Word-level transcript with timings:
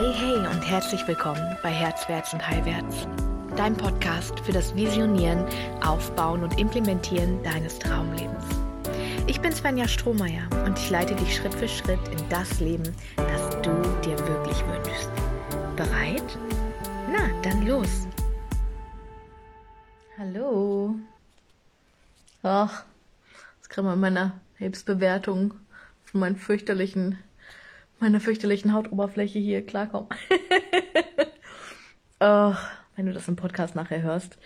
Hey, 0.00 0.14
hey 0.14 0.46
und 0.46 0.62
herzlich 0.62 1.06
willkommen 1.06 1.58
bei 1.62 1.68
Herzwärts 1.68 2.32
und 2.32 2.48
Heilwärts, 2.48 3.06
dein 3.54 3.76
Podcast 3.76 4.40
für 4.40 4.50
das 4.50 4.74
Visionieren, 4.74 5.44
Aufbauen 5.82 6.42
und 6.42 6.58
Implementieren 6.58 7.42
deines 7.42 7.78
Traumlebens. 7.78 8.42
Ich 9.26 9.42
bin 9.42 9.52
Svenja 9.52 9.86
Strohmeier 9.86 10.48
und 10.64 10.78
ich 10.78 10.88
leite 10.88 11.14
dich 11.16 11.36
Schritt 11.36 11.52
für 11.52 11.68
Schritt 11.68 12.00
in 12.08 12.28
das 12.30 12.60
Leben, 12.60 12.96
das 13.14 13.50
du 13.60 13.70
dir 14.02 14.18
wirklich 14.26 14.64
wünschst. 14.68 15.10
Bereit? 15.76 16.38
Na, 17.12 17.28
dann 17.42 17.66
los! 17.66 18.08
Hallo. 20.16 20.94
Ach, 22.42 22.84
jetzt 23.58 23.68
kriegen 23.68 23.86
wir 23.86 23.96
meine 23.96 24.32
Selbstbewertung 24.58 25.52
von 26.06 26.20
meinen 26.20 26.36
fürchterlichen 26.36 27.18
meiner 28.00 28.20
fürchterlichen 28.20 28.72
Hautoberfläche 28.72 29.38
hier 29.38 29.64
klarkommen. 29.64 30.08
oh, 32.20 32.54
wenn 32.96 33.06
du 33.06 33.12
das 33.12 33.28
im 33.28 33.36
Podcast 33.36 33.76
nachher 33.76 34.02
hörst, 34.02 34.38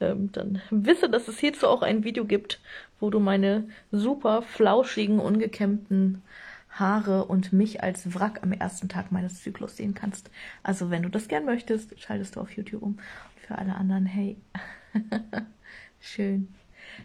ähm, 0.00 0.32
dann 0.32 0.60
wisse, 0.70 1.08
dass 1.08 1.28
es 1.28 1.38
hierzu 1.38 1.68
auch 1.68 1.82
ein 1.82 2.04
Video 2.04 2.24
gibt, 2.24 2.60
wo 3.00 3.10
du 3.10 3.20
meine 3.20 3.68
super 3.90 4.42
flauschigen, 4.42 5.20
ungekämmten 5.20 6.22
Haare 6.70 7.26
und 7.26 7.52
mich 7.52 7.82
als 7.82 8.14
Wrack 8.14 8.40
am 8.42 8.52
ersten 8.52 8.88
Tag 8.88 9.12
meines 9.12 9.42
Zyklus 9.42 9.76
sehen 9.76 9.94
kannst. 9.94 10.30
Also 10.62 10.90
wenn 10.90 11.02
du 11.02 11.10
das 11.10 11.28
gern 11.28 11.44
möchtest, 11.44 12.00
schaltest 12.00 12.36
du 12.36 12.40
auf 12.40 12.50
YouTube 12.52 12.82
um. 12.82 12.92
Und 12.94 13.46
für 13.46 13.58
alle 13.58 13.74
anderen, 13.74 14.06
hey, 14.06 14.36
schön. 16.00 16.48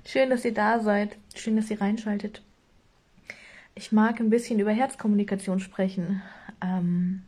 Schön, 0.06 0.30
dass 0.30 0.46
ihr 0.46 0.54
da 0.54 0.80
seid. 0.80 1.18
Schön, 1.36 1.58
dass 1.58 1.70
ihr 1.70 1.82
reinschaltet 1.82 2.42
ich 3.78 3.92
mag 3.92 4.20
ein 4.20 4.30
bisschen 4.30 4.60
über 4.60 4.72
Herzkommunikation 4.72 5.60
sprechen. 5.60 6.22
Ähm, 6.62 7.24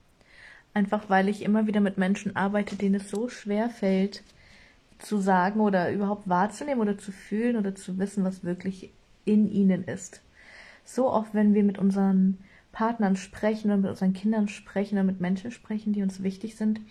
einfach 0.73 1.09
weil 1.09 1.29
ich 1.29 1.43
immer 1.43 1.67
wieder 1.67 1.79
mit 1.79 1.97
Menschen 1.97 2.35
arbeite, 2.35 2.75
denen 2.75 2.95
es 2.95 3.09
so 3.09 3.29
schwer 3.29 3.69
fällt, 3.69 4.23
zu 4.97 5.19
sagen 5.19 5.61
oder 5.61 5.91
überhaupt 5.91 6.27
wahrzunehmen 6.27 6.81
oder 6.81 6.97
zu 6.97 7.11
fühlen 7.11 7.55
oder 7.55 7.75
zu 7.75 7.97
wissen, 7.97 8.23
was 8.23 8.43
wirklich 8.43 8.91
in 9.25 9.49
ihnen 9.49 9.83
ist. 9.83 10.21
So 10.83 11.09
oft, 11.11 11.33
wenn 11.33 11.53
wir 11.53 11.63
mit 11.63 11.77
unseren 11.77 12.39
Partnern 12.71 13.15
sprechen 13.15 13.67
oder 13.67 13.77
mit 13.77 13.89
unseren 13.91 14.13
Kindern 14.13 14.47
sprechen 14.47 14.95
oder 14.95 15.03
mit 15.03 15.21
Menschen 15.21 15.51
sprechen, 15.51 15.93
die 15.93 16.03
uns 16.03 16.23
wichtig 16.23 16.55
sind, 16.55 16.81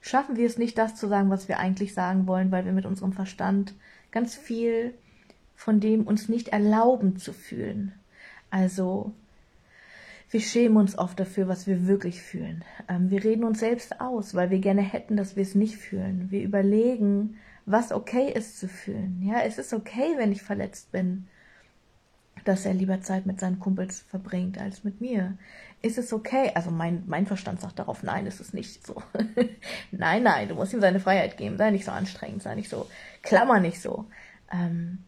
schaffen 0.00 0.36
wir 0.36 0.46
es 0.46 0.58
nicht, 0.58 0.78
das 0.78 0.94
zu 0.94 1.08
sagen, 1.08 1.30
was 1.30 1.48
wir 1.48 1.58
eigentlich 1.58 1.94
sagen 1.94 2.26
wollen, 2.26 2.50
weil 2.50 2.64
wir 2.64 2.72
mit 2.72 2.86
unserem 2.86 3.12
Verstand 3.12 3.74
ganz 4.10 4.36
viel 4.36 4.94
von 5.54 5.80
dem 5.80 6.06
uns 6.06 6.28
nicht 6.28 6.48
erlauben 6.48 7.16
zu 7.16 7.32
fühlen. 7.32 7.92
Also 8.52 9.14
wir 10.30 10.40
schämen 10.40 10.76
uns 10.76 10.96
oft 10.98 11.18
dafür, 11.18 11.48
was 11.48 11.66
wir 11.66 11.86
wirklich 11.86 12.20
fühlen. 12.20 12.64
Ähm, 12.86 13.10
wir 13.10 13.24
reden 13.24 13.44
uns 13.44 13.60
selbst 13.60 14.00
aus, 14.00 14.34
weil 14.34 14.50
wir 14.50 14.58
gerne 14.58 14.82
hätten, 14.82 15.16
dass 15.16 15.36
wir 15.36 15.42
es 15.42 15.54
nicht 15.54 15.76
fühlen. 15.76 16.30
Wir 16.30 16.42
überlegen, 16.42 17.38
was 17.64 17.92
okay 17.92 18.30
ist 18.30 18.60
zu 18.60 18.68
fühlen. 18.68 19.22
Ja, 19.22 19.40
es 19.40 19.56
ist 19.56 19.72
okay, 19.72 20.14
wenn 20.18 20.32
ich 20.32 20.42
verletzt 20.42 20.92
bin, 20.92 21.26
dass 22.44 22.66
er 22.66 22.74
lieber 22.74 23.00
Zeit 23.00 23.24
mit 23.24 23.40
seinen 23.40 23.58
Kumpels 23.58 24.00
verbringt 24.00 24.58
als 24.58 24.84
mit 24.84 25.00
mir. 25.00 25.38
Ist 25.80 25.96
es 25.96 26.12
okay? 26.12 26.50
Also 26.54 26.70
mein, 26.70 27.04
mein 27.06 27.26
Verstand 27.26 27.62
sagt 27.62 27.78
darauf, 27.78 28.02
nein, 28.02 28.26
ist 28.26 28.40
es 28.40 28.52
nicht 28.52 28.86
so. 28.86 29.02
nein, 29.92 30.24
nein, 30.24 30.48
du 30.48 30.56
musst 30.56 30.74
ihm 30.74 30.80
seine 30.82 31.00
Freiheit 31.00 31.38
geben. 31.38 31.56
Sei 31.56 31.70
nicht 31.70 31.86
so 31.86 31.90
anstrengend, 31.90 32.42
sei 32.42 32.54
nicht 32.54 32.68
so, 32.68 32.86
klammer 33.22 33.60
nicht 33.60 33.80
so. 33.80 34.04
Ähm, 34.52 34.98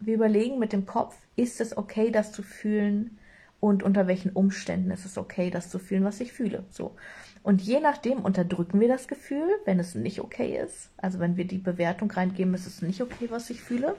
wir 0.00 0.14
überlegen 0.14 0.58
mit 0.58 0.72
dem 0.72 0.84
Kopf, 0.84 1.16
ist 1.36 1.60
es 1.60 1.76
okay, 1.76 2.10
das 2.10 2.32
zu 2.32 2.42
fühlen 2.42 3.18
und 3.60 3.82
unter 3.82 4.06
welchen 4.06 4.30
Umständen 4.32 4.90
ist 4.90 5.06
es 5.06 5.16
okay, 5.16 5.50
das 5.50 5.70
zu 5.70 5.78
fühlen, 5.78 6.04
was 6.04 6.20
ich 6.20 6.32
fühle. 6.32 6.64
So. 6.70 6.94
Und 7.42 7.62
je 7.62 7.80
nachdem 7.80 8.20
unterdrücken 8.20 8.80
wir 8.80 8.88
das 8.88 9.08
Gefühl, 9.08 9.48
wenn 9.64 9.78
es 9.78 9.94
nicht 9.94 10.20
okay 10.20 10.58
ist. 10.62 10.90
Also 10.96 11.18
wenn 11.18 11.36
wir 11.36 11.46
die 11.46 11.58
Bewertung 11.58 12.10
reingeben, 12.10 12.54
ist 12.54 12.66
es 12.66 12.82
nicht 12.82 13.00
okay, 13.00 13.28
was 13.30 13.50
ich 13.50 13.60
fühle, 13.60 13.96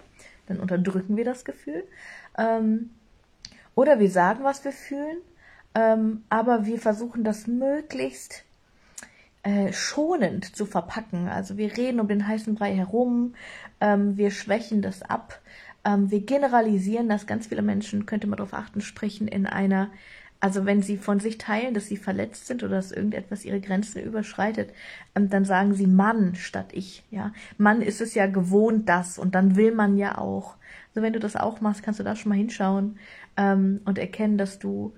dann 0.48 0.60
unterdrücken 0.60 1.18
wir 1.18 1.26
das 1.26 1.46
Gefühl. 1.46 1.84
Ähm, 2.38 2.92
oder 3.76 4.00
wir 4.00 4.10
sagen, 4.10 4.44
was 4.44 4.64
wir 4.64 4.72
fühlen, 4.72 5.18
ähm, 5.76 6.24
aber 6.30 6.66
wir 6.66 6.80
versuchen 6.80 7.24
das 7.24 7.48
möglichst 7.48 8.46
äh, 9.44 9.72
schonend 9.74 10.56
zu 10.56 10.66
verpacken. 10.66 11.28
Also 11.28 11.58
wir 11.58 11.78
reden 11.78 12.00
um 12.00 12.08
den 12.08 12.28
heißen 12.28 12.56
Brei 12.56 12.74
herum, 12.74 13.36
ähm, 13.80 14.18
wir 14.18 14.32
schwächen 14.32 14.82
das 14.82 15.04
ab, 15.04 15.40
ähm, 15.86 16.12
wir 16.12 16.22
generalisieren, 16.22 17.08
dass 17.08 17.28
ganz 17.28 17.48
viele 17.48 17.62
Menschen, 17.62 18.06
könnte 18.06 18.28
man 18.28 18.38
darauf 18.38 18.54
achten, 18.54 18.82
sprechen 18.82 19.28
in 19.28 19.46
einer, 19.46 19.92
also 20.40 20.66
wenn 20.66 20.82
sie 20.82 20.98
von 20.98 21.20
sich 21.20 21.38
teilen, 21.38 21.74
dass 21.74 21.88
sie 21.88 21.98
verletzt 21.98 22.48
sind 22.48 22.64
oder 22.64 22.76
dass 22.76 22.92
irgendetwas 22.92 23.46
ihre 23.46 23.62
Grenzen 23.62 24.02
überschreitet, 24.02 24.72
ähm, 25.16 25.30
dann 25.30 25.46
sagen 25.46 25.74
sie 25.74 25.88
Mann 25.88 26.36
statt 26.36 26.70
ich. 26.74 27.04
Ja, 27.12 27.32
Mann 27.58 27.82
ist 27.82 28.02
es 28.02 28.16
ja 28.16 28.26
gewohnt 28.26 28.90
das 28.90 29.18
und 29.18 29.36
dann 29.36 29.56
will 29.56 29.74
man 29.74 29.98
ja 29.98 30.18
auch. 30.18 30.56
Also 30.90 31.04
wenn 31.04 31.14
du 31.14 31.20
das 31.20 31.36
auch 31.36 31.62
machst, 31.62 31.84
kannst 31.84 32.00
du 32.00 32.04
da 32.04 32.16
schon 32.16 32.30
mal 32.30 32.38
hinschauen 32.38 32.98
ähm, 33.38 33.82
und 33.86 33.98
erkennen, 33.98 34.38
dass 34.38 34.60
du 34.60 34.94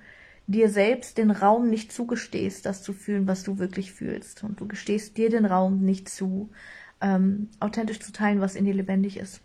dir 0.48 0.70
selbst 0.70 1.18
den 1.18 1.32
Raum 1.32 1.70
nicht 1.70 1.92
zugestehst, 1.92 2.66
das 2.66 2.82
zu 2.82 2.94
fühlen, 2.94 3.28
was 3.28 3.44
du 3.44 3.60
wirklich 3.60 3.92
fühlst. 3.92 4.44
Und 4.44 4.62
du 4.62 4.68
gestehst 4.68 5.18
dir 5.18 5.30
den 5.30 5.46
Raum 5.46 5.84
nicht 5.84 6.08
zu, 6.08 6.50
ähm, 7.02 7.50
authentisch 7.60 8.00
zu 8.00 8.14
teilen, 8.14 8.40
was 8.40 8.56
in 8.56 8.64
dir 8.64 8.74
lebendig 8.74 9.18
ist. 9.18 9.42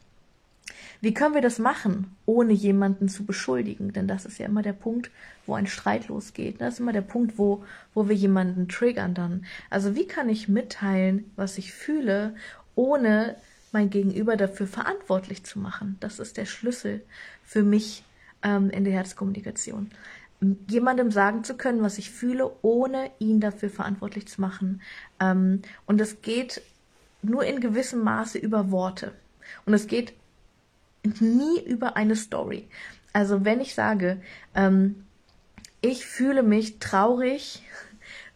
Wie 1.02 1.12
können 1.12 1.34
wir 1.34 1.42
das 1.42 1.58
machen, 1.58 2.16
ohne 2.26 2.52
jemanden 2.52 3.08
zu 3.08 3.26
beschuldigen? 3.26 3.92
Denn 3.92 4.06
das 4.06 4.24
ist 4.24 4.38
ja 4.38 4.46
immer 4.46 4.62
der 4.62 4.72
Punkt, 4.72 5.10
wo 5.46 5.54
ein 5.54 5.66
Streit 5.66 6.06
losgeht. 6.06 6.60
Das 6.60 6.74
ist 6.74 6.80
immer 6.80 6.92
der 6.92 7.00
Punkt, 7.00 7.38
wo, 7.38 7.64
wo 7.92 8.08
wir 8.08 8.14
jemanden 8.14 8.68
triggern 8.68 9.12
dann. 9.12 9.44
Also 9.68 9.96
wie 9.96 10.06
kann 10.06 10.28
ich 10.28 10.46
mitteilen, 10.46 11.28
was 11.34 11.58
ich 11.58 11.72
fühle, 11.72 12.36
ohne 12.76 13.34
mein 13.72 13.90
Gegenüber 13.90 14.36
dafür 14.36 14.68
verantwortlich 14.68 15.42
zu 15.42 15.58
machen? 15.58 15.96
Das 15.98 16.20
ist 16.20 16.36
der 16.36 16.46
Schlüssel 16.46 17.02
für 17.44 17.64
mich 17.64 18.04
ähm, 18.44 18.70
in 18.70 18.84
der 18.84 18.92
Herzkommunikation. 18.92 19.90
Jemandem 20.68 21.10
sagen 21.10 21.42
zu 21.42 21.56
können, 21.56 21.82
was 21.82 21.98
ich 21.98 22.12
fühle, 22.12 22.52
ohne 22.62 23.10
ihn 23.18 23.40
dafür 23.40 23.70
verantwortlich 23.70 24.28
zu 24.28 24.40
machen. 24.40 24.80
Ähm, 25.18 25.62
und 25.84 26.00
es 26.00 26.22
geht 26.22 26.62
nur 27.22 27.44
in 27.44 27.58
gewissem 27.58 28.04
Maße 28.04 28.38
über 28.38 28.70
Worte. 28.70 29.12
Und 29.66 29.74
es 29.74 29.88
geht 29.88 30.14
nie 31.04 31.60
über 31.64 31.96
eine 31.96 32.16
Story. 32.16 32.68
Also 33.12 33.44
wenn 33.44 33.60
ich 33.60 33.74
sage, 33.74 34.20
ähm, 34.54 35.04
ich 35.80 36.06
fühle 36.06 36.42
mich 36.42 36.78
traurig, 36.78 37.62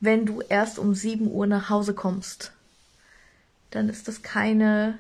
wenn 0.00 0.26
du 0.26 0.40
erst 0.40 0.78
um 0.78 0.94
7 0.94 1.30
Uhr 1.30 1.46
nach 1.46 1.70
Hause 1.70 1.94
kommst, 1.94 2.52
dann 3.70 3.88
ist 3.88 4.08
das 4.08 4.22
keine 4.22 4.98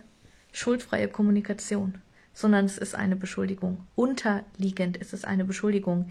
schuldfreie 0.52 1.08
Kommunikation, 1.08 1.96
sondern 2.32 2.64
es 2.64 2.78
ist 2.78 2.94
eine 2.94 3.16
Beschuldigung. 3.16 3.86
Unterliegend 3.94 4.96
ist 4.96 5.12
es 5.12 5.24
eine 5.24 5.44
Beschuldigung. 5.44 6.10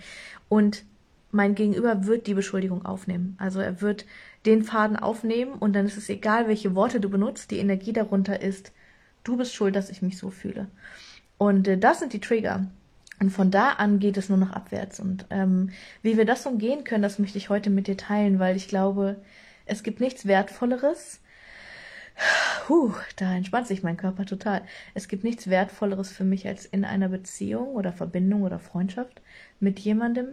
Und 0.50 0.84
mein 1.32 1.56
Gegenüber 1.56 2.06
wird 2.06 2.28
die 2.28 2.34
Beschuldigung 2.34 2.86
aufnehmen. 2.86 3.36
Also 3.40 3.60
er 3.60 3.82
wird 3.82 4.06
den 4.46 4.64
Faden 4.64 4.96
aufnehmen 4.96 5.54
und 5.54 5.74
dann 5.74 5.86
ist 5.86 5.98
es 5.98 6.10
egal, 6.10 6.48
welche 6.48 6.76
Worte 6.76 7.00
du 7.00 7.10
benutzt, 7.10 7.52
die 7.52 7.58
Energie 7.58 7.94
darunter 7.94 8.42
ist, 8.42 8.72
du 9.24 9.36
bist 9.36 9.54
schuld, 9.54 9.76
dass 9.76 9.90
ich 9.90 10.02
mich 10.02 10.18
so 10.18 10.30
fühle. 10.30 10.68
Und 11.38 11.68
äh, 11.68 11.78
das 11.78 12.00
sind 12.00 12.14
die 12.14 12.22
Trigger. 12.22 12.68
Und 13.20 13.30
von 13.30 13.50
da 13.50 13.72
an 13.72 14.00
geht 14.00 14.18
es 14.18 14.30
nur 14.30 14.38
noch 14.38 14.52
abwärts. 14.52 15.00
Und 15.00 15.26
ähm, 15.30 15.70
wie 16.02 16.18
wir 16.18 16.26
das 16.26 16.46
umgehen 16.46 16.84
können, 16.84 17.04
das 17.04 17.20
möchte 17.20 17.38
ich 17.38 17.50
heute 17.50 17.70
mit 17.70 17.88
dir 17.88 17.98
teilen, 17.98 18.40
weil 18.40 18.56
ich 18.56 18.68
glaube, 18.68 19.18
es 19.66 19.84
gibt 19.84 20.00
nichts 20.00 20.26
Wertvolleres. 20.26 21.22
Puh, 22.66 22.94
da 23.18 23.34
entspannt 23.34 23.68
sich 23.68 23.84
mein 23.84 23.98
Körper 23.98 24.26
total. 24.26 24.62
Es 24.94 25.08
gibt 25.08 25.24
nichts 25.24 25.50
Wertvolleres 25.50 26.12
für 26.12 26.24
mich, 26.24 26.48
als 26.48 26.66
in 26.66 26.86
einer 26.86 27.10
Beziehung 27.10 27.70
oder 27.70 27.94
Verbindung 27.94 28.44
oder 28.44 28.60
Freundschaft 28.60 29.22
mit 29.60 29.80
jemandem 29.80 30.30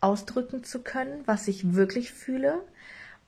ausdrücken 0.00 0.62
zu 0.62 0.82
können, 0.82 1.22
was 1.26 1.48
ich 1.48 1.74
wirklich 1.74 2.12
fühle 2.12 2.62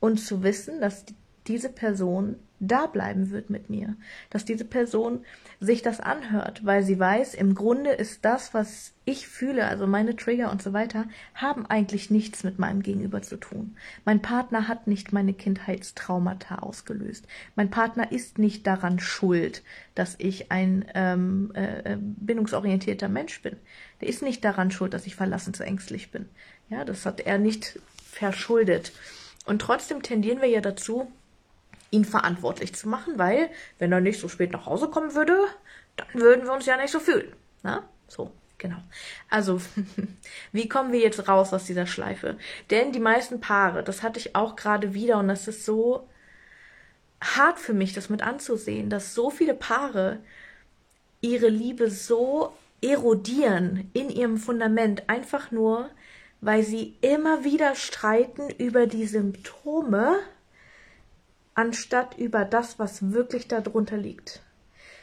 und 0.01 0.19
zu 0.19 0.43
wissen, 0.43 0.81
dass 0.81 1.05
diese 1.47 1.71
Person 1.71 2.37
da 2.61 2.87
bleiben 2.87 3.31
wird 3.31 3.51
mit 3.51 3.71
mir, 3.71 3.97
dass 4.31 4.45
diese 4.45 4.65
Person 4.65 5.25
sich 5.61 5.83
das 5.83 6.01
anhört, 6.01 6.65
weil 6.65 6.83
sie 6.83 6.99
weiß, 6.99 7.35
im 7.35 7.55
Grunde 7.55 7.91
ist 7.91 8.25
das, 8.25 8.55
was 8.55 8.93
ich 9.05 9.27
fühle, 9.27 9.67
also 9.67 9.87
meine 9.87 10.17
Trigger 10.17 10.51
und 10.51 10.63
so 10.63 10.73
weiter, 10.73 11.07
haben 11.35 11.65
eigentlich 11.67 12.11
nichts 12.11 12.45
mit 12.45 12.59
meinem 12.59 12.83
Gegenüber 12.83 13.23
zu 13.23 13.37
tun. 13.37 13.77
Mein 14.05 14.21
Partner 14.21 14.69
hat 14.69 14.87
nicht 14.87 15.13
meine 15.13 15.33
Kindheitstraumata 15.33 16.57
ausgelöst. 16.57 17.27
Mein 17.57 17.71
Partner 17.71 18.13
ist 18.13 18.39
nicht 18.39 18.67
daran 18.67 18.99
schuld, 18.99 19.63
dass 19.95 20.17
ich 20.19 20.53
ein 20.53 20.85
ähm, 20.95 21.53
äh, 21.55 21.97
bindungsorientierter 21.99 23.09
Mensch 23.09 23.41
bin. 23.41 23.57
Der 24.01 24.09
ist 24.09 24.23
nicht 24.23 24.45
daran 24.45 24.71
schuld, 24.71 24.93
dass 24.93 25.07
ich 25.07 25.17
verlassen 25.17 25.55
zu 25.55 25.65
ängstlich 25.65 26.11
bin. 26.11 26.29
Ja, 26.69 26.85
das 26.85 27.07
hat 27.07 27.21
er 27.21 27.39
nicht 27.39 27.81
verschuldet. 28.05 28.93
Und 29.47 29.61
trotzdem 29.61 30.03
tendieren 30.03 30.43
wir 30.43 30.49
ja 30.49 30.61
dazu, 30.61 31.11
ihn 31.91 32.05
verantwortlich 32.05 32.75
zu 32.75 32.89
machen, 32.89 33.19
weil 33.19 33.51
wenn 33.79 33.93
er 33.93 34.01
nicht 34.01 34.21
so 34.21 34.29
spät 34.29 34.53
nach 34.53 34.67
Hause 34.67 34.89
kommen 34.89 35.15
würde, 35.15 35.37
dann 35.97 36.21
würden 36.21 36.45
wir 36.45 36.53
uns 36.53 36.67
ja 36.67 36.77
nicht 36.77 36.91
so 36.91 37.01
fühlen. 37.01 37.33
Na? 37.63 37.89
So. 38.07 38.33
Genau. 38.59 38.79
Also, 39.31 39.61
wie 40.53 40.69
kommen 40.69 40.93
wir 40.93 40.99
jetzt 40.99 41.29
raus 41.29 41.53
aus 41.53 41.65
dieser 41.65 41.87
Schleife? 41.87 42.37
Denn 42.71 42.93
die 42.93 43.01
meisten 43.01 43.41
Paare, 43.41 43.85
das 43.85 44.03
hatte 44.03 44.19
ich 44.19 44.35
auch 44.35 44.57
gerade 44.57 44.95
wieder 44.95 45.19
und 45.19 45.29
das 45.29 45.47
ist 45.47 45.65
so 45.65 46.09
hart 47.21 47.59
für 47.59 47.73
mich, 47.73 47.93
das 47.93 48.11
mit 48.11 48.23
anzusehen, 48.23 48.91
dass 48.91 49.15
so 49.15 49.31
viele 49.31 49.55
Paare 49.55 50.19
ihre 51.21 51.49
Liebe 51.49 51.91
so 51.91 52.53
erodieren 52.81 53.91
in 53.93 54.09
ihrem 54.11 54.37
Fundament, 54.37 55.09
einfach 55.09 55.51
nur, 55.51 55.91
weil 56.41 56.63
sie 56.63 56.97
immer 57.01 57.45
wieder 57.45 57.75
streiten 57.75 58.51
über 58.51 58.87
die 58.87 59.07
Symptome, 59.07 60.19
anstatt 61.59 62.17
über 62.17 62.45
das, 62.45 62.79
was 62.79 63.11
wirklich 63.11 63.49
darunter 63.49 63.97
liegt. 63.97 64.43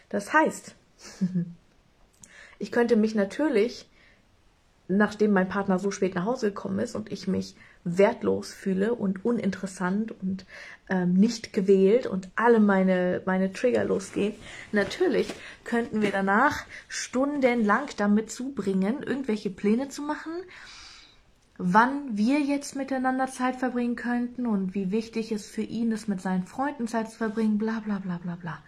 Das 0.08 0.32
heißt, 0.32 0.74
ich 2.60 2.72
könnte 2.72 2.96
mich 2.96 3.14
natürlich, 3.14 3.90
nachdem 4.88 5.34
mein 5.34 5.50
Partner 5.50 5.80
so 5.80 5.92
spät 5.92 6.16
nach 6.16 6.24
Hause 6.24 6.52
gekommen 6.52 6.80
ist 6.80 6.96
und 6.96 7.12
ich 7.12 7.28
mich 7.28 7.58
wertlos 7.84 8.54
fühle 8.54 8.96
und 8.96 9.26
uninteressant 9.26 10.14
und 10.22 10.46
ähm, 10.88 11.14
nicht 11.14 11.52
gewählt 11.52 12.08
und 12.08 12.30
alle 12.38 12.62
meine, 12.62 13.22
meine 13.26 13.52
Trigger 13.52 13.84
losgehen, 13.84 14.34
natürlich 14.72 15.28
könnten 15.66 16.02
wir 16.02 16.12
danach 16.12 16.64
stundenlang 16.88 17.88
damit 17.98 18.32
zubringen, 18.32 19.04
irgendwelche 19.04 19.50
Pläne 19.50 19.90
zu 19.90 20.04
machen, 20.04 20.32
wann 21.58 22.18
wir 22.18 22.40
jetzt 22.40 22.76
miteinander 22.76 23.28
Zeit 23.28 23.56
verbringen 23.56 23.96
könnten 23.96 24.46
und 24.46 24.76
wie 24.76 24.92
wichtig 24.92 25.32
es 25.32 25.48
für 25.48 25.62
ihn 25.62 25.92
ist, 25.92 26.08
mit 26.08 26.22
seinen 26.22 26.46
Freunden 26.46 26.88
Zeit 26.88 27.10
zu 27.10 27.18
verbringen, 27.18 27.58
bla 27.58 27.80
bla 27.80 28.00
bla 28.00 28.18
bla 28.18 28.36
bla. 28.36 28.60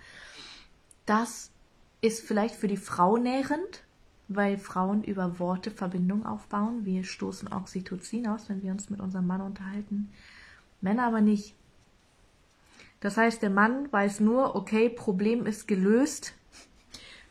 Das 1.06 1.52
ist 2.02 2.26
vielleicht 2.26 2.56
für 2.56 2.68
die 2.68 2.78
Frau 2.78 3.18
nährend, 3.18 3.84
weil 4.30 4.58
Frauen 4.58 5.04
über 5.04 5.40
Worte 5.40 5.72
Verbindung 5.72 6.26
aufbauen. 6.26 6.86
Wir 6.86 7.04
stoßen 7.04 7.52
Oxytocin 7.52 8.28
aus, 8.28 8.50
wenn 8.50 8.62
wir 8.62 8.72
uns 8.72 8.90
mit 8.90 9.00
unserem 9.00 9.28
Mann 9.28 9.42
unterhalten. 9.42 10.10
Männer 10.82 11.08
aber 11.08 11.22
nicht. 11.22 11.56
Das 13.00 13.18
heißt, 13.18 13.42
der 13.42 13.50
Mann 13.50 13.92
weiß 13.92 14.22
nur, 14.22 14.56
okay, 14.56 14.90
Problem 14.90 15.46
ist 15.46 15.68
gelöst. 15.68 16.34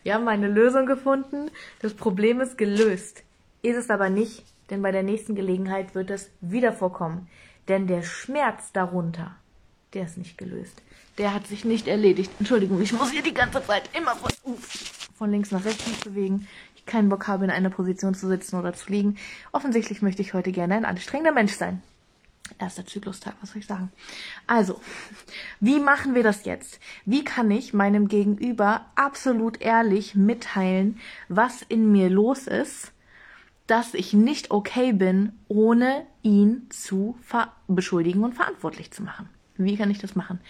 Wir 0.03 0.15
haben 0.15 0.29
eine 0.29 0.49
Lösung 0.49 0.87
gefunden. 0.87 1.51
Das 1.81 1.95
Problem 1.95 2.41
ist 2.41 2.57
gelöst. 2.57 3.25
Ist 3.63 3.77
es 3.77 3.91
aber 3.91 4.11
nicht, 4.11 4.45
denn 4.71 4.83
bei 4.83 4.93
der 4.93 5.03
nächsten 5.03 5.35
Gelegenheit 5.35 5.95
wird 5.95 6.11
es 6.11 6.31
wieder 6.41 6.73
vorkommen. 6.73 7.29
Denn 7.69 7.87
der 7.87 8.03
Schmerz 8.03 8.73
darunter, 8.73 9.37
der 9.93 10.05
ist 10.05 10.19
nicht 10.19 10.39
gelöst. 10.39 10.83
Der 11.19 11.33
hat 11.33 11.47
sich 11.47 11.65
nicht 11.65 11.89
erledigt. 11.89 12.31
Entschuldigung, 12.39 12.81
ich 12.81 12.93
muss 12.93 13.11
hier 13.11 13.23
die 13.23 13.35
ganze 13.35 13.65
Zeit 13.65 13.89
immer 13.97 14.15
von, 14.15 14.31
von 15.17 15.31
links 15.31 15.51
nach 15.51 15.65
rechts 15.65 16.01
bewegen. 16.01 16.47
Ich 16.77 16.85
keinen 16.85 17.09
Bock 17.09 17.27
habe, 17.27 17.45
in 17.45 17.51
einer 17.51 17.71
Position 17.71 18.15
zu 18.15 18.29
sitzen 18.29 18.57
oder 18.57 18.75
zu 18.75 18.91
liegen. 18.91 19.17
Offensichtlich 19.53 20.03
möchte 20.03 20.23
ich 20.23 20.35
heute 20.35 20.53
gerne 20.53 20.77
ein 20.77 20.85
anstrengender 20.85 21.33
Mensch 21.33 21.55
sein. 21.55 21.83
Erster 22.59 22.87
Zyklustag, 22.87 23.35
was 23.41 23.51
soll 23.51 23.59
ich 23.59 23.67
sagen? 23.67 23.91
Also, 24.47 24.81
wie 25.59 25.81
machen 25.81 26.15
wir 26.15 26.23
das 26.23 26.45
jetzt? 26.45 26.79
Wie 27.05 27.25
kann 27.25 27.51
ich 27.51 27.75
meinem 27.75 28.07
Gegenüber 28.07 28.87
absolut 28.95 29.61
ehrlich 29.61 30.15
mitteilen, 30.15 31.01
was 31.29 31.63
in 31.63 31.91
mir 31.91 32.09
los 32.09 32.47
ist, 32.47 32.93
dass 33.67 33.95
ich 33.95 34.13
nicht 34.13 34.51
okay 34.51 34.93
bin, 34.93 35.33
ohne 35.49 36.07
ihn 36.23 36.67
zu 36.71 37.19
beschuldigen 37.69 38.23
und 38.25 38.35
verantwortlich 38.35 38.91
zu 38.91 39.03
machen? 39.03 39.29
Wie 39.57 39.77
kann 39.77 39.91
ich 39.91 39.99
das 39.99 40.15
machen? 40.15 40.41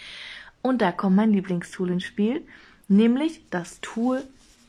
Und 0.63 0.83
da 0.83 0.93
kommt 0.93 1.17
mein 1.17 1.33
Lieblingstool 1.33 1.91
ins 1.91 2.05
Spiel, 2.05 2.45
nämlich 2.89 3.43
das 3.51 3.81
Tool 3.81 4.23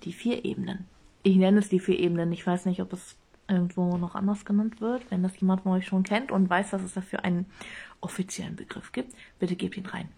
die 0.03 0.13
vier 0.13 0.45
Ebenen. 0.45 0.85
Ich 1.23 1.35
nenne 1.35 1.59
es 1.59 1.69
die 1.69 1.79
vier 1.79 1.99
Ebenen. 1.99 2.31
Ich 2.31 2.45
weiß 2.45 2.65
nicht, 2.65 2.81
ob 2.81 2.93
es 2.93 3.15
irgendwo 3.47 3.97
noch 3.97 4.15
anders 4.15 4.45
genannt 4.45 4.79
wird. 4.81 5.09
Wenn 5.09 5.23
das 5.23 5.39
jemand 5.39 5.61
von 5.61 5.73
euch 5.73 5.87
schon 5.87 6.03
kennt 6.03 6.31
und 6.31 6.49
weiß, 6.49 6.71
dass 6.71 6.83
es 6.83 6.93
dafür 6.93 7.25
einen 7.25 7.45
offiziellen 8.01 8.55
Begriff 8.55 8.91
gibt, 8.91 9.13
bitte 9.39 9.55
gebt 9.55 9.77
ihn 9.77 9.85
rein. 9.85 10.09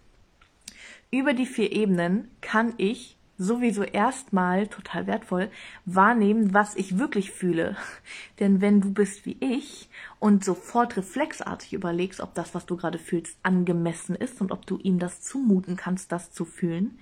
Über 1.12 1.34
die 1.34 1.46
vier 1.46 1.72
Ebenen 1.72 2.28
kann 2.42 2.74
ich 2.78 3.16
sowieso 3.40 3.84
erstmal 3.84 4.68
total 4.68 5.08
wertvoll 5.08 5.50
wahrnehmen, 5.86 6.54
was 6.54 6.76
ich 6.76 7.00
wirklich 7.00 7.32
fühle. 7.32 7.76
Denn 8.40 8.62
wenn 8.62 8.82
du 8.82 8.94
bist 8.94 9.26
wie 9.26 9.38
ich 9.40 9.90
und 10.20 10.44
sofort 10.44 10.98
reflexartig 10.98 11.74
überlegst, 11.74 12.20
ob 12.20 12.36
das, 12.36 12.54
was 12.54 12.66
du 12.66 12.76
gerade 12.78 13.00
fühlst, 13.00 13.38
angemessen 13.42 14.16
ist 14.16 14.42
und 14.42 14.52
ob 14.52 14.68
du 14.68 14.78
ihm 14.78 15.00
das 15.00 15.22
zumuten 15.22 15.78
kannst, 15.78 16.12
das 16.12 16.32
zu 16.32 16.46
fühlen, 16.46 17.00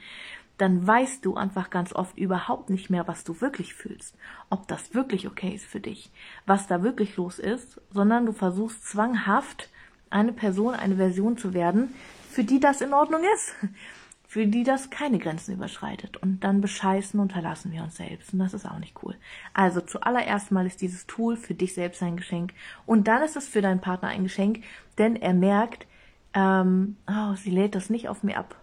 dann 0.59 0.85
weißt 0.85 1.25
du 1.25 1.35
einfach 1.35 1.69
ganz 1.69 1.93
oft 1.93 2.17
überhaupt 2.17 2.69
nicht 2.69 2.89
mehr, 2.89 3.07
was 3.07 3.23
du 3.23 3.41
wirklich 3.41 3.73
fühlst, 3.73 4.15
ob 4.49 4.67
das 4.67 4.93
wirklich 4.93 5.27
okay 5.27 5.53
ist 5.53 5.65
für 5.65 5.79
dich, 5.79 6.11
was 6.45 6.67
da 6.67 6.83
wirklich 6.83 7.15
los 7.17 7.39
ist, 7.39 7.81
sondern 7.91 8.25
du 8.25 8.31
versuchst 8.31 8.85
zwanghaft 8.85 9.69
eine 10.09 10.33
Person, 10.33 10.73
eine 10.73 10.95
Version 10.95 11.37
zu 11.37 11.53
werden, 11.53 11.93
für 12.29 12.43
die 12.43 12.59
das 12.59 12.81
in 12.81 12.93
Ordnung 12.93 13.21
ist, 13.35 13.55
für 14.37 14.45
die 14.45 14.63
das 14.63 14.91
keine 14.91 15.17
Grenzen 15.17 15.55
überschreitet. 15.55 16.17
Und 16.17 16.43
dann 16.43 16.61
bescheißen 16.61 17.19
und 17.19 17.33
verlassen 17.33 17.71
wir 17.71 17.81
uns 17.81 17.97
selbst. 17.97 18.33
Und 18.33 18.37
das 18.37 18.53
ist 18.53 18.67
auch 18.67 18.77
nicht 18.77 18.93
cool. 19.01 19.15
Also 19.51 19.81
zuallererst 19.81 20.51
mal 20.51 20.67
ist 20.67 20.79
dieses 20.79 21.07
Tool 21.07 21.35
für 21.35 21.55
dich 21.55 21.73
selbst 21.73 22.03
ein 22.03 22.17
Geschenk. 22.17 22.53
Und 22.85 23.07
dann 23.07 23.23
ist 23.23 23.35
es 23.35 23.47
für 23.47 23.63
deinen 23.63 23.81
Partner 23.81 24.09
ein 24.09 24.21
Geschenk, 24.21 24.63
denn 24.99 25.15
er 25.15 25.33
merkt, 25.33 25.87
ähm, 26.35 26.97
oh, 27.07 27.33
sie 27.33 27.49
lädt 27.49 27.73
das 27.73 27.89
nicht 27.89 28.09
auf 28.09 28.21
mir 28.21 28.37
ab 28.37 28.61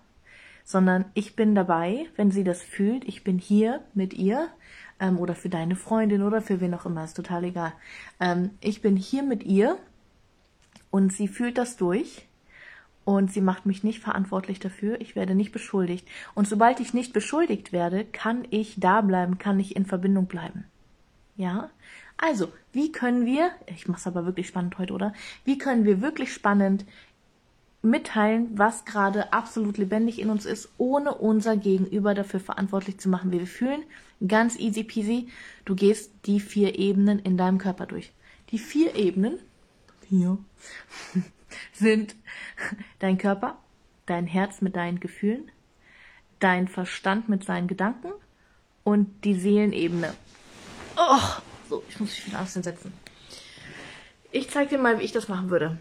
sondern 0.66 1.04
ich 1.12 1.36
bin 1.36 1.54
dabei, 1.54 2.06
wenn 2.16 2.30
sie 2.30 2.42
das 2.42 2.62
fühlt, 2.62 3.04
ich 3.04 3.22
bin 3.22 3.36
hier 3.36 3.80
mit 3.92 4.14
ihr 4.14 4.48
ähm, 4.98 5.18
oder 5.18 5.34
für 5.34 5.50
deine 5.50 5.76
Freundin 5.76 6.22
oder 6.22 6.40
für 6.40 6.62
wen 6.62 6.72
auch 6.72 6.86
immer, 6.86 7.04
ist 7.04 7.18
total 7.18 7.44
egal. 7.44 7.74
Ähm, 8.18 8.52
ich 8.62 8.80
bin 8.80 8.96
hier 8.96 9.24
mit 9.24 9.42
ihr 9.42 9.76
und 10.90 11.12
sie 11.12 11.28
fühlt 11.28 11.58
das 11.58 11.76
durch 11.76 12.26
und 13.04 13.32
sie 13.32 13.40
macht 13.40 13.66
mich 13.66 13.84
nicht 13.84 14.00
verantwortlich 14.00 14.58
dafür, 14.58 15.00
ich 15.00 15.14
werde 15.16 15.34
nicht 15.34 15.52
beschuldigt. 15.52 16.06
Und 16.34 16.48
sobald 16.48 16.80
ich 16.80 16.94
nicht 16.94 17.12
beschuldigt 17.12 17.72
werde, 17.72 18.04
kann 18.04 18.46
ich 18.50 18.74
da 18.78 19.00
bleiben, 19.00 19.38
kann 19.38 19.60
ich 19.60 19.76
in 19.76 19.86
Verbindung 19.86 20.26
bleiben. 20.26 20.64
Ja? 21.36 21.70
Also, 22.16 22.52
wie 22.72 22.92
können 22.92 23.26
wir, 23.26 23.50
ich 23.66 23.88
mach's 23.88 24.06
aber 24.06 24.24
wirklich 24.24 24.48
spannend 24.48 24.78
heute, 24.78 24.94
oder? 24.94 25.12
Wie 25.44 25.58
können 25.58 25.84
wir 25.84 26.00
wirklich 26.00 26.32
spannend 26.32 26.84
mitteilen, 27.82 28.48
was 28.54 28.84
gerade 28.84 29.32
absolut 29.32 29.76
lebendig 29.76 30.18
in 30.18 30.30
uns 30.30 30.46
ist, 30.46 30.70
ohne 30.78 31.14
unser 31.14 31.56
Gegenüber 31.56 32.14
dafür 32.14 32.40
verantwortlich 32.40 32.98
zu 32.98 33.10
machen, 33.10 33.30
wie 33.30 33.40
wir 33.40 33.46
fühlen. 33.46 33.82
Ganz 34.26 34.58
easy 34.58 34.84
peasy. 34.84 35.28
Du 35.66 35.74
gehst 35.74 36.10
die 36.24 36.40
vier 36.40 36.78
Ebenen 36.78 37.18
in 37.18 37.36
deinem 37.36 37.58
Körper 37.58 37.84
durch. 37.84 38.12
Die 38.50 38.58
vier 38.58 38.94
Ebenen 38.94 39.38
vier, 40.08 40.38
sind 41.72 42.14
dein 42.98 43.18
Körper, 43.18 43.58
dein 44.06 44.26
Herz 44.26 44.60
mit 44.60 44.76
deinen 44.76 45.00
Gefühlen, 45.00 45.50
dein 46.40 46.68
Verstand 46.68 47.28
mit 47.28 47.44
seinen 47.44 47.68
Gedanken 47.68 48.12
und 48.82 49.24
die 49.24 49.34
Seelenebene. 49.34 50.14
Oh, 50.96 51.18
so, 51.68 51.82
ich 51.88 51.98
muss 52.00 52.10
mich 52.10 52.26
wieder 52.26 52.40
aussetzen. 52.40 52.92
Ich 54.30 54.50
zeige 54.50 54.70
dir 54.70 54.78
mal, 54.78 54.98
wie 54.98 55.04
ich 55.04 55.12
das 55.12 55.28
machen 55.28 55.50
würde. 55.50 55.78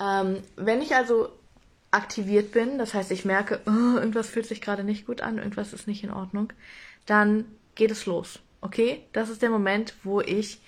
Ähm, 0.00 0.42
wenn 0.56 0.82
ich 0.82 0.94
also 0.94 1.30
aktiviert 1.90 2.52
bin, 2.52 2.78
das 2.78 2.94
heißt, 2.94 3.10
ich 3.10 3.24
merke, 3.24 3.60
oh, 3.66 3.98
irgendwas 3.98 4.28
fühlt 4.28 4.46
sich 4.46 4.60
gerade 4.60 4.84
nicht 4.84 5.06
gut 5.06 5.22
an, 5.22 5.38
irgendwas 5.38 5.72
ist 5.72 5.86
nicht 5.86 6.04
in 6.04 6.10
Ordnung, 6.10 6.52
dann 7.06 7.46
geht 7.74 7.90
es 7.90 8.06
los. 8.06 8.40
Okay? 8.60 9.02
Das 9.12 9.30
ist 9.30 9.42
der 9.42 9.50
Moment, 9.50 9.94
wo 10.02 10.20
ich 10.20 10.60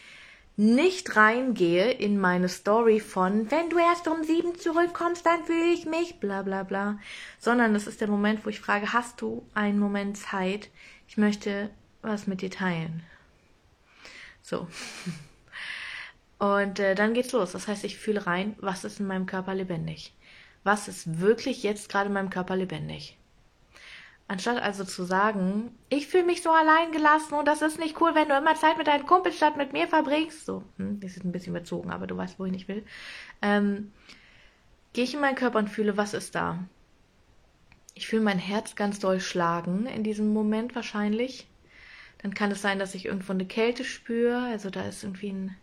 nicht 0.58 1.14
reingehe 1.14 1.92
in 1.92 2.18
meine 2.18 2.48
Story 2.48 2.98
von, 2.98 3.48
wenn 3.48 3.70
du 3.70 3.78
erst 3.78 4.08
um 4.08 4.24
sieben 4.24 4.58
zurückkommst, 4.58 5.24
dann 5.24 5.44
fühle 5.44 5.72
ich 5.72 5.86
mich, 5.86 6.18
bla 6.18 6.42
bla 6.42 6.64
bla, 6.64 6.98
sondern 7.38 7.76
es 7.76 7.86
ist 7.86 8.00
der 8.00 8.08
Moment, 8.08 8.44
wo 8.44 8.50
ich 8.50 8.58
frage, 8.58 8.92
hast 8.92 9.20
du 9.20 9.46
einen 9.54 9.78
Moment 9.78 10.16
Zeit? 10.16 10.68
Ich 11.06 11.16
möchte 11.16 11.70
was 12.02 12.26
mit 12.26 12.42
dir 12.42 12.50
teilen. 12.50 13.04
So. 14.42 14.66
Und 16.40 16.80
äh, 16.80 16.96
dann 16.96 17.14
geht's 17.14 17.30
los. 17.30 17.52
Das 17.52 17.68
heißt, 17.68 17.84
ich 17.84 17.96
fühle 17.96 18.26
rein, 18.26 18.56
was 18.58 18.82
ist 18.82 18.98
in 18.98 19.06
meinem 19.06 19.26
Körper 19.26 19.54
lebendig. 19.54 20.12
Was 20.64 20.88
ist 20.88 21.20
wirklich 21.20 21.62
jetzt 21.62 21.88
gerade 21.88 22.08
in 22.08 22.14
meinem 22.14 22.30
Körper 22.30 22.56
lebendig. 22.56 23.16
Anstatt 24.28 24.62
also 24.62 24.85
zu 24.85 25.04
sagen, 25.04 25.75
ich 25.88 26.06
fühle 26.06 26.25
mich 26.25 26.42
so 26.42 26.50
allein 26.50 26.92
gelassen 26.92 27.35
und 27.35 27.49
das 27.49 27.62
ist 27.62 27.78
nicht 27.78 28.00
cool, 28.00 28.14
wenn 28.14 28.28
du 28.28 28.37
immer 28.37 28.54
Zeit 28.54 28.76
mit 28.76 28.87
deinen 28.87 29.06
Kumpels 29.06 29.37
statt 29.37 29.56
mit 29.56 29.73
mir 29.73 29.88
verbringst. 29.88 30.44
So, 30.44 30.62
hm, 30.76 31.00
das 31.00 31.16
ist 31.16 31.25
ein 31.25 31.32
bisschen 31.32 31.54
bezogen, 31.54 31.90
aber 31.90 32.06
du 32.06 32.16
weißt, 32.16 32.38
wohin 32.38 32.54
ich 32.54 32.68
will. 32.68 32.85
Ähm, 33.40 33.92
Gehe 34.92 35.04
ich 35.04 35.14
in 35.14 35.20
meinen 35.20 35.37
Körper 35.37 35.58
und 35.58 35.68
fühle, 35.68 35.97
was 35.97 36.14
ist 36.14 36.35
da. 36.35 36.58
Ich 37.94 38.06
fühle 38.06 38.23
mein 38.23 38.38
Herz 38.38 38.75
ganz 38.75 38.99
doll 38.99 39.20
schlagen 39.20 39.87
in 39.87 40.02
diesem 40.02 40.32
Moment 40.32 40.75
wahrscheinlich. 40.75 41.49
Dann 42.23 42.35
kann 42.35 42.50
es 42.50 42.62
sein, 42.62 42.78
dass 42.78 42.94
ich 42.94 43.06
irgendwo 43.06 43.32
eine 43.32 43.47
Kälte 43.47 43.85
spüre. 43.85 44.42
Also 44.44 44.70
da 44.70 44.82
ist 44.82 45.04
irgendwie 45.04 45.30
ein 45.30 45.56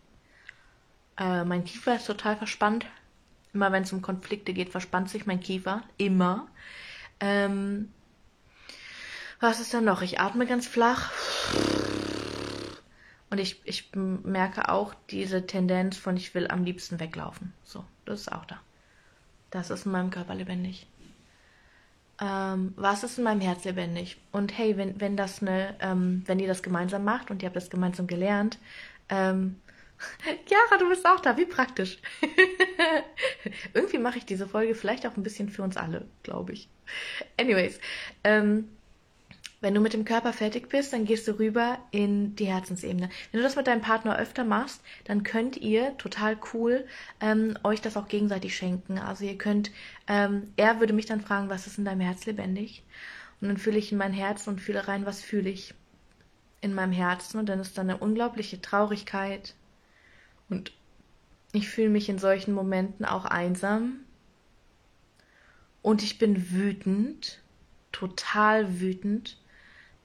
äh, 1.18 1.44
mein 1.44 1.64
Kiefer 1.64 1.96
ist 1.96 2.06
total 2.06 2.36
verspannt. 2.36 2.86
Immer 3.52 3.72
wenn 3.72 3.84
es 3.84 3.92
um 3.92 4.02
Konflikte 4.02 4.52
geht, 4.52 4.70
verspannt 4.70 5.08
sich 5.08 5.26
mein 5.26 5.40
Kiefer. 5.40 5.82
Immer. 5.96 6.48
Ähm, 7.20 7.90
was 9.40 9.60
ist 9.60 9.74
da 9.74 9.80
noch? 9.80 10.02
Ich 10.02 10.20
atme 10.20 10.46
ganz 10.46 10.66
flach. 10.66 11.10
Und 13.28 13.38
ich, 13.38 13.60
ich 13.64 13.90
merke 13.94 14.68
auch 14.68 14.94
diese 15.10 15.46
Tendenz 15.46 15.96
von, 15.96 16.16
ich 16.16 16.34
will 16.34 16.48
am 16.48 16.64
liebsten 16.64 17.00
weglaufen. 17.00 17.52
So, 17.64 17.84
das 18.04 18.20
ist 18.20 18.32
auch 18.32 18.44
da. 18.44 18.60
Das 19.50 19.70
ist 19.70 19.86
in 19.86 19.92
meinem 19.92 20.10
Körper 20.10 20.34
lebendig. 20.34 20.86
Ähm, 22.20 22.72
was 22.76 23.04
ist 23.04 23.18
in 23.18 23.24
meinem 23.24 23.40
Herz 23.40 23.64
lebendig? 23.64 24.16
Und 24.32 24.56
hey, 24.56 24.76
wenn, 24.76 25.00
wenn 25.00 25.16
das 25.16 25.42
eine, 25.42 25.74
ähm, 25.80 26.22
wenn 26.26 26.38
ihr 26.38 26.48
das 26.48 26.62
gemeinsam 26.62 27.04
macht 27.04 27.30
und 27.30 27.42
ihr 27.42 27.46
habt 27.46 27.56
das 27.56 27.68
gemeinsam 27.68 28.06
gelernt, 28.06 28.58
ähm, 29.08 29.60
Chiara, 30.46 30.78
du 30.78 30.88
bist 30.88 31.06
auch 31.06 31.20
da, 31.20 31.36
wie 31.36 31.46
praktisch. 31.46 31.98
Irgendwie 33.74 33.98
mache 33.98 34.18
ich 34.18 34.26
diese 34.26 34.46
Folge 34.46 34.74
vielleicht 34.74 35.06
auch 35.06 35.16
ein 35.16 35.22
bisschen 35.22 35.48
für 35.48 35.62
uns 35.62 35.76
alle, 35.76 36.06
glaube 36.22 36.52
ich. 36.52 36.68
Anyways, 37.38 37.80
ähm, 38.24 38.68
wenn 39.60 39.74
du 39.74 39.80
mit 39.80 39.94
dem 39.94 40.04
Körper 40.04 40.32
fertig 40.32 40.68
bist, 40.68 40.92
dann 40.92 41.06
gehst 41.06 41.26
du 41.26 41.38
rüber 41.38 41.78
in 41.90 42.36
die 42.36 42.46
Herzensebene. 42.46 43.08
Wenn 43.30 43.38
du 43.40 43.42
das 43.42 43.56
mit 43.56 43.66
deinem 43.66 43.80
Partner 43.80 44.18
öfter 44.18 44.44
machst, 44.44 44.82
dann 45.04 45.22
könnt 45.22 45.56
ihr 45.56 45.96
total 45.96 46.36
cool 46.52 46.86
ähm, 47.20 47.58
euch 47.64 47.80
das 47.80 47.96
auch 47.96 48.08
gegenseitig 48.08 48.54
schenken. 48.54 48.98
Also 48.98 49.24
ihr 49.24 49.38
könnt, 49.38 49.70
ähm, 50.08 50.52
er 50.56 50.78
würde 50.80 50.92
mich 50.92 51.06
dann 51.06 51.22
fragen, 51.22 51.48
was 51.48 51.66
ist 51.66 51.78
in 51.78 51.86
deinem 51.86 52.00
Herz 52.00 52.26
lebendig? 52.26 52.82
Und 53.40 53.48
dann 53.48 53.56
fühle 53.56 53.78
ich 53.78 53.92
in 53.92 53.98
mein 53.98 54.12
Herz 54.12 54.46
und 54.46 54.60
fühle 54.60 54.88
rein, 54.88 55.06
was 55.06 55.22
fühle 55.22 55.48
ich 55.48 55.74
in 56.60 56.74
meinem 56.74 56.92
Herzen. 56.92 57.38
Und 57.38 57.48
dann 57.48 57.60
ist 57.60 57.78
da 57.78 57.82
eine 57.82 57.96
unglaubliche 57.96 58.60
Traurigkeit. 58.60 59.54
Und 60.50 60.72
ich 61.52 61.68
fühle 61.68 61.88
mich 61.88 62.08
in 62.10 62.18
solchen 62.18 62.52
Momenten 62.52 63.06
auch 63.06 63.24
einsam. 63.24 64.00
Und 65.80 66.02
ich 66.02 66.18
bin 66.18 66.50
wütend, 66.50 67.40
total 67.92 68.80
wütend 68.80 69.38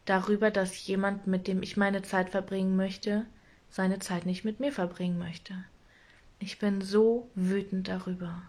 darüber, 0.06 0.52
dass 0.52 0.86
jemand, 0.88 1.28
mit 1.28 1.48
dem 1.48 1.64
ich 1.64 1.78
meine 1.78 2.02
Zeit 2.02 2.30
verbringen 2.30 2.76
möchte, 2.76 3.26
seine 3.70 4.00
Zeit 4.00 4.26
nicht 4.26 4.44
mit 4.44 4.60
mir 4.60 4.72
verbringen 4.72 5.18
möchte. 5.18 5.64
Ich 6.40 6.60
bin 6.60 6.82
so 6.82 7.30
wütend 7.36 7.88
darüber. 7.88 8.42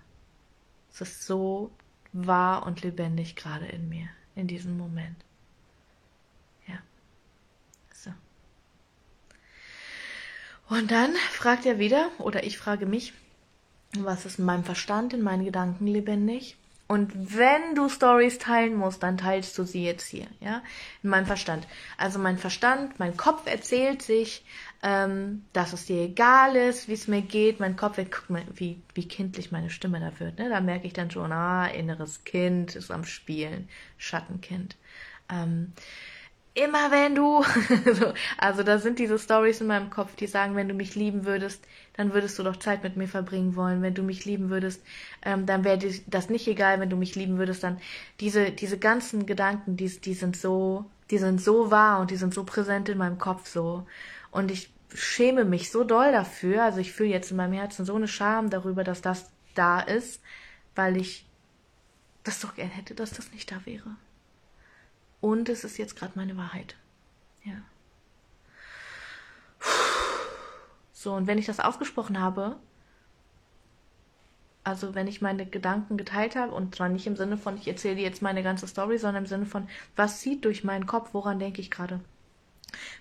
Es 0.92 1.00
ist 1.00 1.24
so 1.24 1.70
wahr 2.12 2.66
und 2.66 2.82
lebendig 2.82 3.36
gerade 3.36 3.66
in 3.66 3.88
mir, 3.88 4.08
in 4.34 4.46
diesem 4.46 4.76
Moment. 4.76 5.16
Ja. 6.66 6.78
So. 7.92 8.12
Und 10.68 10.90
dann 10.90 11.14
fragt 11.30 11.66
er 11.66 11.78
wieder, 11.78 12.10
oder 12.18 12.44
ich 12.44 12.58
frage 12.58 12.86
mich, 12.86 13.12
was 13.98 14.24
ist 14.24 14.38
in 14.38 14.46
meinem 14.46 14.64
Verstand, 14.64 15.12
in 15.12 15.22
meinen 15.22 15.44
Gedanken 15.44 15.86
lebendig? 15.86 16.56
Und 16.92 17.38
wenn 17.38 17.74
du 17.74 17.88
Stories 17.88 18.36
teilen 18.36 18.74
musst, 18.74 19.02
dann 19.02 19.16
teilst 19.16 19.56
du 19.56 19.64
sie 19.64 19.82
jetzt 19.82 20.06
hier, 20.06 20.26
ja, 20.40 20.62
in 21.02 21.08
meinem 21.08 21.24
Verstand. 21.24 21.66
Also 21.96 22.18
mein 22.18 22.36
Verstand, 22.36 22.98
mein 22.98 23.16
Kopf 23.16 23.46
erzählt 23.46 24.02
sich, 24.02 24.44
ähm, 24.82 25.42
dass 25.54 25.72
es 25.72 25.86
dir 25.86 26.02
egal 26.02 26.54
ist, 26.54 26.88
wie 26.88 26.92
es 26.92 27.08
mir 27.08 27.22
geht. 27.22 27.60
Mein 27.60 27.76
Kopf, 27.76 27.96
guck 27.96 28.28
mal, 28.28 28.42
wie, 28.56 28.82
wie 28.92 29.08
kindlich 29.08 29.50
meine 29.50 29.70
Stimme 29.70 30.00
da 30.00 30.20
wird, 30.20 30.38
ne? 30.38 30.50
Da 30.50 30.60
merke 30.60 30.86
ich 30.86 30.92
dann 30.92 31.10
schon, 31.10 31.32
ah, 31.32 31.66
inneres 31.66 32.24
Kind 32.24 32.76
ist 32.76 32.90
am 32.90 33.06
Spielen, 33.06 33.70
Schattenkind. 33.96 34.76
Ähm, 35.30 35.72
immer 36.54 36.90
wenn 36.90 37.14
du, 37.14 37.44
also 38.38 38.62
da 38.62 38.78
sind 38.78 38.98
diese 38.98 39.18
Stories 39.18 39.60
in 39.60 39.68
meinem 39.68 39.90
Kopf, 39.90 40.14
die 40.16 40.26
sagen, 40.26 40.54
wenn 40.54 40.68
du 40.68 40.74
mich 40.74 40.94
lieben 40.94 41.24
würdest, 41.24 41.64
dann 41.96 42.12
würdest 42.12 42.38
du 42.38 42.42
doch 42.42 42.56
Zeit 42.56 42.82
mit 42.82 42.96
mir 42.96 43.08
verbringen 43.08 43.56
wollen. 43.56 43.82
Wenn 43.82 43.94
du 43.94 44.02
mich 44.02 44.24
lieben 44.24 44.50
würdest, 44.50 44.82
ähm, 45.22 45.46
dann 45.46 45.64
wäre 45.64 45.78
dir 45.78 45.92
das 46.06 46.28
nicht 46.28 46.46
egal. 46.48 46.80
Wenn 46.80 46.90
du 46.90 46.96
mich 46.96 47.14
lieben 47.14 47.38
würdest, 47.38 47.62
dann 47.62 47.80
diese 48.20 48.50
diese 48.50 48.78
ganzen 48.78 49.26
Gedanken, 49.26 49.76
die 49.76 49.88
die 49.88 50.14
sind 50.14 50.36
so, 50.36 50.84
die 51.10 51.18
sind 51.18 51.40
so 51.40 51.70
wahr 51.70 52.00
und 52.00 52.10
die 52.10 52.16
sind 52.16 52.34
so 52.34 52.44
präsent 52.44 52.88
in 52.88 52.98
meinem 52.98 53.18
Kopf 53.18 53.46
so. 53.46 53.86
Und 54.30 54.50
ich 54.50 54.70
schäme 54.94 55.44
mich 55.44 55.70
so 55.70 55.84
doll 55.84 56.12
dafür. 56.12 56.64
Also 56.64 56.80
ich 56.80 56.92
fühle 56.92 57.10
jetzt 57.10 57.30
in 57.30 57.36
meinem 57.38 57.54
Herzen 57.54 57.84
so 57.86 57.94
eine 57.94 58.08
Scham 58.08 58.50
darüber, 58.50 58.84
dass 58.84 59.00
das 59.02 59.30
da 59.54 59.80
ist, 59.80 60.22
weil 60.74 60.96
ich 60.96 61.26
das 62.24 62.40
doch 62.40 62.54
gern 62.54 62.68
hätte, 62.68 62.94
dass 62.94 63.10
das 63.10 63.32
nicht 63.32 63.50
da 63.50 63.56
wäre. 63.64 63.96
Und 65.22 65.48
es 65.48 65.64
ist 65.64 65.78
jetzt 65.78 65.96
gerade 65.96 66.12
meine 66.16 66.36
Wahrheit. 66.36 66.76
Ja. 67.44 67.54
So, 70.92 71.14
und 71.14 71.26
wenn 71.26 71.38
ich 71.38 71.46
das 71.46 71.60
ausgesprochen 71.60 72.20
habe, 72.20 72.58
also 74.64 74.94
wenn 74.96 75.06
ich 75.06 75.22
meine 75.22 75.46
Gedanken 75.46 75.96
geteilt 75.96 76.34
habe, 76.34 76.52
und 76.52 76.74
zwar 76.74 76.88
nicht 76.88 77.06
im 77.06 77.16
Sinne 77.16 77.38
von, 77.38 77.56
ich 77.56 77.68
erzähle 77.68 77.96
dir 77.96 78.02
jetzt 78.02 78.20
meine 78.20 78.42
ganze 78.42 78.66
Story, 78.66 78.98
sondern 78.98 79.22
im 79.22 79.28
Sinne 79.28 79.46
von, 79.46 79.68
was 79.94 80.20
zieht 80.20 80.44
durch 80.44 80.64
meinen 80.64 80.86
Kopf, 80.86 81.10
woran 81.14 81.38
denke 81.38 81.60
ich 81.60 81.70
gerade? 81.70 82.00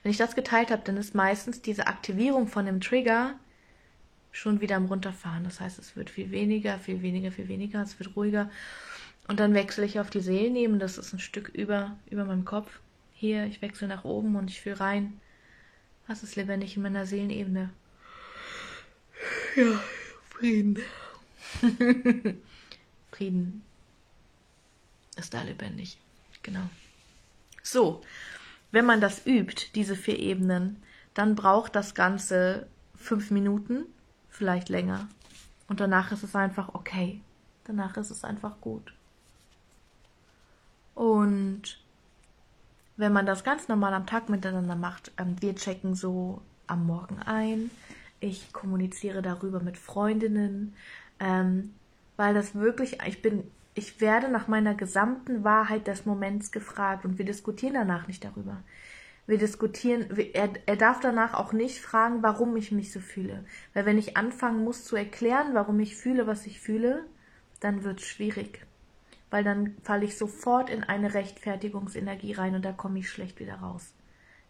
Wenn 0.04 0.12
ich 0.12 0.18
das 0.18 0.36
geteilt 0.36 0.70
habe, 0.70 0.84
dann 0.86 0.98
ist 0.98 1.16
meistens 1.16 1.62
diese 1.62 1.88
Aktivierung 1.88 2.48
von 2.48 2.68
dem 2.68 2.82
Trigger 2.82 3.34
schon 4.32 4.62
wieder 4.62 4.76
am 4.76 4.86
Runterfahren. 4.86 5.44
Das 5.44 5.60
heißt, 5.60 5.80
es 5.80 5.96
wird 5.96 6.12
viel 6.12 6.30
weniger, 6.30 6.78
viel 6.78 7.02
weniger, 7.02 7.32
viel 7.32 7.48
weniger, 7.48 7.82
es 7.82 8.00
wird 8.00 8.16
ruhiger. 8.16 8.52
Und 9.28 9.40
dann 9.40 9.54
wechsle 9.54 9.86
ich 9.86 10.00
auf 10.00 10.10
die 10.10 10.20
Seelenebene, 10.20 10.80
das 10.80 10.98
ist 10.98 11.14
ein 11.14 11.20
Stück 11.20 11.50
über, 11.50 11.98
über 12.10 12.26
meinem 12.26 12.46
Kopf. 12.46 12.80
Hier, 13.14 13.46
ich 13.46 13.62
wechsle 13.62 13.88
nach 13.88 14.04
oben 14.04 14.36
und 14.36 14.50
ich 14.50 14.62
fühle 14.62 14.80
rein. 14.80 15.20
Was 16.08 16.24
ist 16.24 16.36
lebendig 16.36 16.76
in 16.76 16.84
meiner 16.84 17.06
Seelenebene? 17.06 17.70
Ja, 19.56 19.80
Frieden. 20.30 20.80
Frieden 23.12 23.62
ist 25.18 25.34
da 25.34 25.44
lebendig. 25.44 25.98
Genau. 26.42 26.68
So, 27.62 28.02
wenn 28.72 28.86
man 28.86 29.02
das 29.02 29.26
übt, 29.26 29.68
diese 29.76 29.96
vier 29.96 30.20
Ebenen, 30.20 30.82
dann 31.14 31.36
braucht 31.36 31.76
das 31.76 31.94
Ganze 31.94 32.68
fünf 32.96 33.32
Minuten, 33.32 33.86
vielleicht 34.30 34.70
länger. 34.70 35.08
Und 35.68 35.80
danach 35.80 36.12
ist 36.12 36.24
es 36.24 36.36
einfach 36.36 36.74
okay. 36.74 37.22
Danach 37.66 37.98
ist 37.98 38.10
es 38.10 38.24
einfach 38.24 38.60
gut. 38.62 38.94
Und 41.02 41.80
wenn 42.96 43.12
man 43.12 43.26
das 43.26 43.44
ganz 43.44 43.68
normal 43.68 43.96
am 43.96 44.06
Tag 44.06 44.30
miteinander 44.30 44.76
macht, 44.76 45.12
ähm, 45.18 45.36
wir 45.40 45.56
checken 45.56 45.96
so 45.96 46.44
am 46.68 46.86
Morgen 46.86 47.18
ein, 47.26 47.72
ich 48.20 48.54
kommuniziere 48.54 49.24
darüber 49.24 49.62
mit 49.62 49.80
Freundinnen, 49.80 50.76
ähm, 51.20 51.74
weil 52.18 52.36
das 52.36 52.54
wirklich, 52.54 53.00
ich 53.08 53.24
bin, 53.24 53.50
ich 53.74 54.00
werde 54.00 54.30
nach 54.30 54.48
meiner 54.48 54.76
gesamten 54.76 55.44
Wahrheit 55.44 55.88
des 55.88 56.06
Moments 56.06 56.52
gefragt 56.52 57.04
und 57.04 57.18
wir 57.18 57.26
diskutieren 57.26 57.74
danach 57.74 58.08
nicht 58.08 58.24
darüber. 58.24 58.58
Wir 59.26 59.40
diskutieren, 59.40 60.06
er, 60.34 60.52
er 60.68 60.76
darf 60.76 61.00
danach 61.00 61.34
auch 61.34 61.52
nicht 61.52 61.80
fragen, 61.82 62.22
warum 62.22 62.56
ich 62.58 62.72
mich 62.72 62.92
so 62.92 63.00
fühle. 63.00 63.44
Weil 63.74 63.88
wenn 63.88 63.98
ich 63.98 64.18
anfangen 64.18 64.64
muss 64.64 64.86
zu 64.86 64.96
erklären, 64.96 65.56
warum 65.56 65.80
ich 65.80 65.96
fühle, 65.96 66.28
was 66.28 66.46
ich 66.46 66.60
fühle, 66.60 67.06
dann 67.60 67.84
wird 67.84 68.02
es 68.02 68.06
schwierig 68.06 68.68
weil 69.32 69.44
dann 69.44 69.76
falle 69.82 70.06
ich 70.06 70.18
sofort 70.18 70.70
in 70.70 70.84
eine 70.84 71.14
Rechtfertigungsenergie 71.14 72.34
rein 72.34 72.54
und 72.54 72.64
da 72.64 72.74
komme 72.74 73.00
ich 73.00 73.10
schlecht 73.10 73.40
wieder 73.40 73.56
raus. 73.56 73.94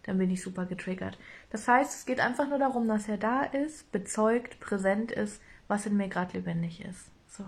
Dann 0.04 0.18
bin 0.18 0.32
ich 0.32 0.42
super 0.42 0.66
getriggert. 0.66 1.18
Das 1.52 1.68
heißt, 1.68 1.94
es 1.94 2.06
geht 2.06 2.20
einfach 2.20 2.50
nur 2.50 2.58
darum, 2.58 2.88
dass 2.88 3.08
er 3.08 3.18
da 3.18 3.44
ist, 3.44 3.92
bezeugt, 3.92 4.60
präsent 4.60 5.12
ist, 5.12 5.42
was 5.68 5.86
in 5.86 5.96
mir 5.96 6.10
gerade 6.10 6.34
lebendig 6.34 6.84
ist. 6.84 7.10
So. 7.30 7.46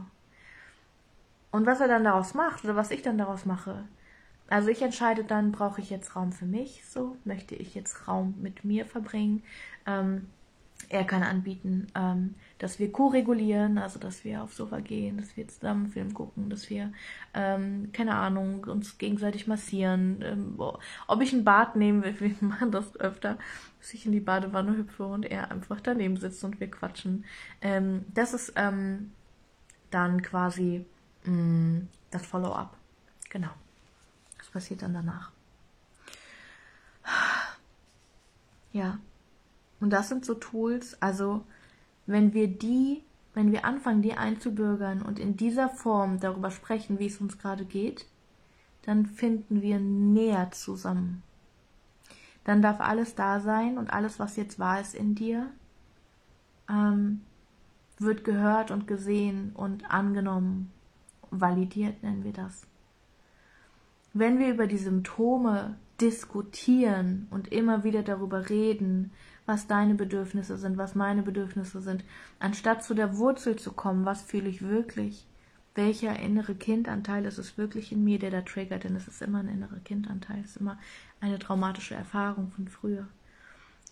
Und 1.51 1.65
was 1.65 1.81
er 1.81 1.87
dann 1.87 2.03
daraus 2.03 2.35
macht 2.35 2.63
oder 2.63 2.75
was 2.75 2.91
ich 2.91 3.01
dann 3.01 3.17
daraus 3.17 3.45
mache. 3.45 3.83
Also 4.47 4.69
ich 4.69 4.83
entscheide 4.83 5.23
dann, 5.23 5.51
brauche 5.51 5.81
ich 5.81 5.89
jetzt 5.89 6.15
Raum 6.15 6.31
für 6.31 6.45
mich, 6.45 6.83
so 6.85 7.17
möchte 7.25 7.55
ich 7.55 7.73
jetzt 7.73 8.07
Raum 8.07 8.35
mit 8.39 8.63
mir 8.63 8.85
verbringen. 8.85 9.43
Ähm, 9.87 10.29
er 10.89 11.03
kann 11.05 11.23
anbieten, 11.23 11.87
ähm, 11.95 12.35
dass 12.59 12.79
wir 12.79 12.91
co-regulieren, 12.91 13.77
also 13.77 13.99
dass 13.99 14.23
wir 14.23 14.43
aufs 14.43 14.57
Sofa 14.57 14.79
gehen, 14.79 15.17
dass 15.17 15.35
wir 15.35 15.47
zusammen 15.47 15.89
Film 15.89 16.13
gucken, 16.13 16.49
dass 16.49 16.69
wir, 16.69 16.93
ähm, 17.33 17.89
keine 17.93 18.15
Ahnung, 18.15 18.65
uns 18.65 18.97
gegenseitig 18.97 19.47
massieren. 19.47 20.21
Ähm, 20.23 20.59
ob 21.07 21.21
ich 21.21 21.33
ein 21.33 21.43
Bad 21.43 21.75
nehme, 21.75 22.03
wir 22.19 22.35
machen 22.41 22.71
das 22.71 22.95
öfter, 22.99 23.37
dass 23.79 23.93
ich 23.93 24.05
in 24.05 24.11
die 24.11 24.19
Badewanne 24.19 24.77
hüpfe 24.77 25.05
und 25.05 25.25
er 25.25 25.51
einfach 25.51 25.81
daneben 25.81 26.17
sitzt 26.17 26.43
und 26.43 26.59
wir 26.59 26.69
quatschen. 26.69 27.25
Ähm, 27.61 28.05
das 28.13 28.33
ist 28.33 28.53
ähm, 28.55 29.11
dann 29.89 30.21
quasi 30.21 30.85
mh, 31.23 31.31
mm, 31.33 31.87
das 32.11 32.25
Follow-up. 32.25 32.77
Genau. 33.29 33.51
Das 34.37 34.49
passiert 34.49 34.81
dann 34.81 34.93
danach. 34.93 35.31
Ja, 38.75 38.97
und 39.83 39.89
das 39.89 40.07
sind 40.07 40.23
so 40.23 40.33
Tools, 40.35 40.95
also 41.01 41.43
wenn 42.05 42.33
wir 42.33 42.47
die, 42.47 43.03
wenn 43.33 43.51
wir 43.51 43.65
anfangen, 43.65 44.01
die 44.01 44.13
einzubürgern 44.13 45.01
und 45.01 45.19
in 45.19 45.35
dieser 45.35 45.67
Form 45.67 46.21
darüber 46.21 46.51
sprechen, 46.51 46.99
wie 46.99 47.07
es 47.07 47.19
uns 47.19 47.37
gerade 47.37 47.65
geht, 47.65 48.05
dann 48.83 49.05
finden 49.05 49.61
wir 49.61 49.79
näher 49.79 50.51
zusammen. 50.51 51.21
Dann 52.45 52.61
darf 52.61 52.79
alles 52.79 53.15
da 53.15 53.41
sein 53.41 53.77
und 53.77 53.91
alles, 53.91 54.19
was 54.19 54.37
jetzt 54.37 54.57
wahr 54.57 54.79
ist 54.79 54.95
in 54.95 55.15
dir, 55.15 55.49
ähm, 56.69 57.19
wird 57.99 58.23
gehört 58.23 58.71
und 58.71 58.87
gesehen 58.87 59.51
und 59.53 59.91
angenommen, 59.91 60.71
validiert 61.29 62.01
nennen 62.03 62.23
wir 62.23 62.31
das. 62.31 62.65
Wenn 64.13 64.39
wir 64.39 64.47
über 64.47 64.65
die 64.65 64.77
Symptome 64.77 65.75
diskutieren 65.99 67.27
und 67.31 67.51
immer 67.51 67.83
wieder 67.83 68.01
darüber 68.01 68.49
reden, 68.49 69.11
was 69.45 69.67
deine 69.67 69.95
Bedürfnisse 69.95 70.57
sind, 70.57 70.77
was 70.77 70.95
meine 70.95 71.21
Bedürfnisse 71.21 71.81
sind, 71.81 72.03
anstatt 72.39 72.83
zu 72.83 72.93
der 72.93 73.17
Wurzel 73.17 73.57
zu 73.57 73.71
kommen, 73.73 74.05
was 74.05 74.21
fühle 74.21 74.49
ich 74.49 74.61
wirklich, 74.61 75.25
welcher 75.75 76.17
innere 76.19 76.55
Kindanteil 76.55 77.25
ist 77.25 77.37
es 77.37 77.57
wirklich 77.57 77.91
in 77.91 78.03
mir, 78.03 78.19
der 78.19 78.31
da 78.31 78.41
triggert, 78.41 78.83
denn 78.83 78.95
es 78.95 79.07
ist 79.07 79.21
immer 79.21 79.39
ein 79.39 79.49
innerer 79.49 79.79
Kindanteil, 79.83 80.39
es 80.41 80.51
ist 80.51 80.57
immer 80.57 80.77
eine 81.19 81.39
traumatische 81.39 81.95
Erfahrung 81.95 82.51
von 82.51 82.67
früher. 82.67 83.07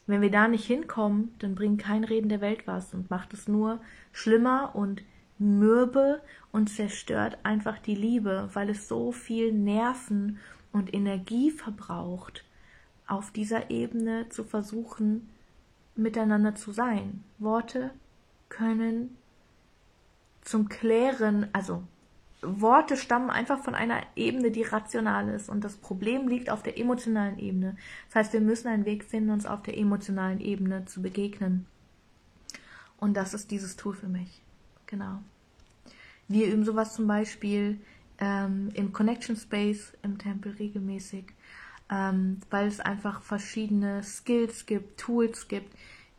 Wenn 0.08 0.22
wir 0.22 0.32
da 0.32 0.48
nicht 0.48 0.66
hinkommen, 0.66 1.34
dann 1.40 1.56
bringt 1.56 1.82
kein 1.82 2.04
Reden 2.04 2.30
der 2.30 2.42
Welt 2.42 2.68
was 2.68 2.94
und 2.94 3.10
macht 3.10 3.34
es 3.34 3.48
nur 3.48 3.82
schlimmer 4.12 4.76
und 4.76 5.04
mürbe 5.38 6.22
und 6.52 6.70
zerstört 6.70 7.38
einfach 7.44 7.80
die 7.80 7.96
Liebe, 7.96 8.50
weil 8.54 8.70
es 8.70 8.88
so 8.88 9.12
viel 9.12 9.52
Nerven 9.52 10.38
und 10.72 10.94
Energie 10.94 11.52
verbraucht, 11.52 12.46
auf 13.08 13.32
dieser 13.32 13.70
Ebene 13.70 14.30
zu 14.30 14.44
versuchen, 14.44 15.30
miteinander 16.02 16.56
zu 16.56 16.72
sein. 16.72 17.24
Worte 17.40 17.92
können 18.50 19.18
zum 20.42 20.70
Klären, 20.70 21.48
also 21.54 21.84
Worte 22.42 22.98
stammen 22.98 23.30
einfach 23.30 23.64
von 23.64 23.76
einer 23.76 24.02
Ebene, 24.16 24.50
die 24.50 24.64
rational 24.64 25.30
ist 25.30 25.50
und 25.50 25.64
das 25.64 25.78
Problem 25.78 26.28
liegt 26.28 26.50
auf 26.50 26.64
der 26.64 26.80
emotionalen 26.80 27.38
Ebene. 27.38 27.78
Das 28.08 28.16
heißt, 28.16 28.34
wir 28.34 28.42
müssen 28.42 28.68
einen 28.68 28.86
Weg 28.86 29.04
finden, 29.04 29.30
uns 29.30 29.46
auf 29.46 29.62
der 29.62 29.78
emotionalen 29.78 30.42
Ebene 30.42 30.86
zu 30.86 31.02
begegnen. 31.02 31.68
Und 32.98 33.16
das 33.16 33.34
ist 33.34 33.52
dieses 33.52 33.76
Tool 33.76 33.94
für 33.94 34.08
mich. 34.08 34.42
Genau. 34.88 35.22
Wir 36.28 36.52
üben 36.52 36.66
sowas 36.66 36.96
zum 36.96 37.08
Beispiel 37.08 37.80
ähm, 38.20 38.70
im 38.74 38.94
Connection 38.94 39.36
Space 39.36 39.94
im 40.02 40.18
Tempel 40.18 40.54
regelmäßig, 40.54 41.26
ähm, 41.92 42.40
weil 42.50 42.68
es 42.68 42.80
einfach 42.80 43.22
verschiedene 43.22 44.02
Skills 44.02 44.66
gibt, 44.66 45.00
Tools 45.00 45.50
gibt, 45.50 45.76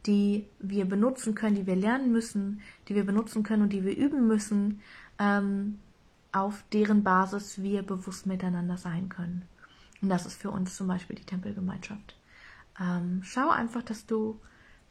die 0.06 0.46
wir 0.58 0.84
benutzen 0.84 1.34
können, 1.34 1.56
die 1.56 1.66
wir 1.66 1.76
lernen 1.76 2.12
müssen, 2.12 2.60
die 2.88 2.94
wir 2.94 3.04
benutzen 3.04 3.42
können 3.42 3.62
und 3.62 3.72
die 3.72 3.84
wir 3.84 3.96
üben 3.96 4.28
müssen, 4.28 4.82
ähm, 5.18 5.78
auf 6.30 6.64
deren 6.72 7.02
Basis 7.02 7.62
wir 7.62 7.82
bewusst 7.82 8.26
miteinander 8.26 8.76
sein 8.76 9.08
können. 9.08 9.44
Und 10.02 10.08
das 10.08 10.26
ist 10.26 10.40
für 10.40 10.50
uns 10.50 10.76
zum 10.76 10.88
Beispiel 10.88 11.16
die 11.16 11.24
Tempelgemeinschaft. 11.24 12.16
Ähm, 12.80 13.20
schau 13.22 13.50
einfach, 13.50 13.82
dass 13.82 14.06
du 14.06 14.40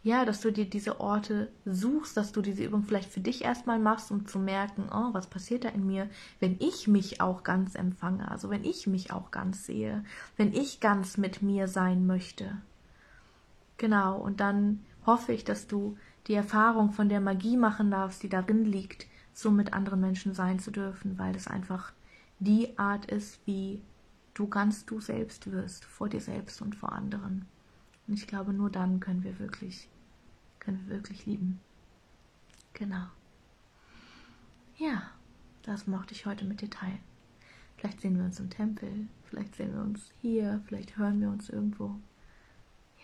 ja, 0.04 0.26
dass 0.26 0.42
du 0.42 0.52
dir 0.52 0.66
diese 0.66 1.00
Orte 1.00 1.52
suchst, 1.66 2.18
dass 2.18 2.32
du 2.32 2.42
diese 2.42 2.64
Übung 2.64 2.84
vielleicht 2.84 3.12
für 3.12 3.20
dich 3.20 3.44
erstmal 3.44 3.78
machst, 3.78 4.10
um 4.12 4.26
zu 4.26 4.40
merken, 4.40 4.90
oh, 4.92 5.14
was 5.14 5.28
passiert 5.28 5.64
da 5.64 5.70
in 5.70 5.86
mir, 5.86 6.10
wenn 6.40 6.58
ich 6.60 6.88
mich 6.88 7.22
auch 7.22 7.44
ganz 7.44 7.76
empfange, 7.76 8.30
also 8.30 8.50
wenn 8.50 8.64
ich 8.64 8.88
mich 8.88 9.14
auch 9.14 9.30
ganz 9.30 9.66
sehe, 9.66 10.04
wenn 10.38 10.54
ich 10.54 10.80
ganz 10.80 11.18
mit 11.18 11.44
mir 11.44 11.68
sein 11.68 12.08
möchte. 12.08 12.58
Genau, 13.78 14.18
und 14.18 14.40
dann 14.40 14.84
hoffe 15.06 15.34
ich, 15.34 15.44
dass 15.44 15.68
du 15.68 15.98
die 16.28 16.34
Erfahrung 16.34 16.92
von 16.92 17.10
der 17.10 17.22
Magie 17.22 17.58
machen 17.58 17.92
darfst, 17.92 18.24
die 18.24 18.30
darin 18.30 18.66
liegt, 18.66 19.08
so 19.34 19.52
mit 19.52 19.74
anderen 19.74 20.02
Menschen 20.02 20.34
sein 20.34 20.60
zu 20.60 20.72
dürfen, 20.72 21.18
weil 21.18 21.36
es 21.36 21.48
einfach 21.48 21.94
die 22.40 22.78
Art 22.78 23.06
ist, 23.06 23.40
wie 23.46 23.82
du 24.34 24.48
ganz 24.48 24.86
du 24.86 25.00
selbst 25.00 25.52
wirst, 25.52 25.86
vor 25.86 26.10
dir 26.10 26.22
selbst 26.22 26.62
und 26.62 26.76
vor 26.76 26.92
anderen. 26.92 27.46
Und 28.12 28.18
ich 28.18 28.28
glaube, 28.28 28.52
nur 28.52 28.70
dann 28.70 29.00
können 29.00 29.24
wir 29.24 29.40
wirklich, 29.40 29.88
können 30.60 30.86
wir 30.86 30.98
wirklich 30.98 31.26
lieben. 31.26 31.62
Genau. 32.74 33.06
Ja, 34.78 35.12
das 35.62 35.88
mochte 35.88 36.14
ich 36.14 36.26
heute 36.26 36.44
mit 36.44 36.60
dir 36.60 36.70
teilen. 36.70 37.00
Vielleicht 37.78 38.02
sehen 38.02 38.18
wir 38.18 38.26
uns 38.26 38.38
im 38.38 38.50
Tempel, 38.50 39.08
vielleicht 39.24 39.56
sehen 39.56 39.74
wir 39.74 39.82
uns 39.82 40.12
hier, 40.22 40.62
vielleicht 40.68 40.98
hören 40.98 41.22
wir 41.22 41.30
uns 41.30 41.48
irgendwo. 41.48 41.96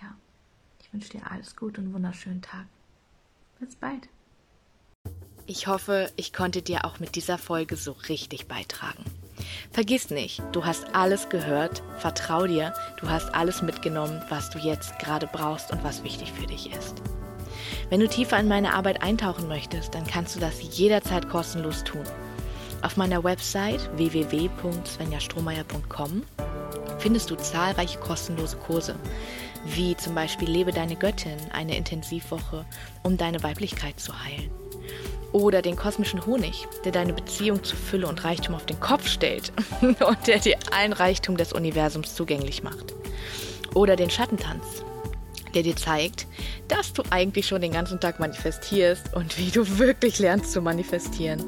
Ja, 0.02 0.14
ich 0.82 0.92
wünsche 0.92 1.12
dir 1.12 1.32
alles 1.32 1.56
Gute 1.56 1.80
und 1.80 1.88
einen 1.88 1.94
wunderschönen 1.94 2.42
Tag. 2.42 2.66
Bis 3.62 3.78
bald. 3.78 4.10
Ich 5.46 5.68
hoffe, 5.68 6.12
ich 6.18 6.34
konnte 6.34 6.62
dir 6.62 6.84
auch 6.84 7.00
mit 7.00 7.16
dieser 7.16 7.38
Folge 7.38 7.77
so 7.77 7.94
richtig 7.94 8.50
beitragen. 8.50 9.05
Vergiss 9.72 10.10
nicht, 10.10 10.42
du 10.53 10.66
hast 10.66 10.96
alles 10.96 11.30
gehört, 11.30 11.84
vertrau 12.00 12.48
dir, 12.48 12.74
du 13.00 13.08
hast 13.10 13.36
alles 13.36 13.62
mitgenommen, 13.62 14.24
was 14.30 14.50
du 14.50 14.58
jetzt 14.58 14.98
gerade 15.00 15.30
brauchst 15.32 15.72
und 15.72 15.84
was 15.84 16.03
wichtig 16.03 16.32
für 16.32 16.48
dich 16.48 16.72
ist. 16.72 17.03
Wenn 17.90 18.00
du 18.00 18.08
tiefer 18.08 18.40
in 18.40 18.48
meine 18.48 18.74
Arbeit 18.74 19.03
eintauchen 19.03 19.48
möchtest, 19.48 19.94
dann 19.94 20.08
kannst 20.08 20.36
du 20.36 20.40
das 20.40 20.77
jederzeit 20.77 21.30
kostenlos 21.30 21.84
tun. 21.84 22.01
Auf 22.82 22.98
meiner 22.98 23.24
Website 23.24 23.88
www.svenjastrohmeier.com 23.98 26.24
findest 27.00 27.30
du 27.30 27.36
zahlreiche 27.36 28.00
kostenlose 28.00 28.58
Kurse, 28.58 28.96
wie 29.66 29.96
zum 29.98 30.16
Beispiel 30.16 30.50
Lebe 30.50 30.72
deine 30.72 30.96
Göttin, 30.96 31.38
eine 31.51 31.77
Intensivwoche, 31.77 32.66
um 33.03 33.18
deine 33.18 33.44
Weiblichkeit 33.44 34.00
zu 34.00 34.20
heilen 34.24 34.50
oder 35.31 35.61
den 35.61 35.75
kosmischen 35.75 36.25
Honig, 36.25 36.68
der 36.85 36.92
deine 36.92 37.13
Beziehung 37.13 37.63
zu 37.63 37.75
Fülle 37.75 38.07
und 38.07 38.24
Reichtum 38.24 38.55
auf 38.55 38.66
den 38.66 38.79
Kopf 38.79 39.07
stellt 39.07 39.51
und 39.81 40.27
der 40.27 40.40
dir 40.40 40.57
allen 40.72 40.94
Reichtum 40.94 41.37
des 41.37 41.53
Universums 41.53 42.16
zugänglich 42.16 42.63
macht. 42.63 42.94
Oder 43.74 43.96
den 43.96 44.09
Schattentanz, 44.09 44.83
der 45.53 45.63
dir 45.63 45.75
zeigt, 45.75 46.27
dass 46.68 46.94
du 46.94 47.03
eigentlich 47.09 47.48
schon 47.48 47.61
den 47.61 47.74
ganzen 47.74 48.00
Tag 48.00 48.20
manifestierst 48.20 49.13
und 49.13 49.37
wie 49.37 49.51
du 49.51 49.77
wirklich 49.77 50.20
lernst 50.20 50.51
zu 50.51 50.61
manifestieren. 50.61 51.44